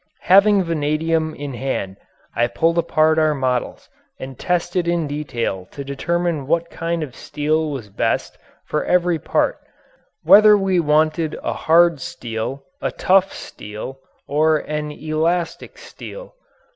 [0.21, 1.95] Having vanadium in hand
[2.35, 3.87] I pulled apart our models
[4.19, 9.59] and tested in detail to determine what kind of steel was best for every part
[10.23, 16.33] whether we wanted a hard steel, a tough steel, or an elastic steel.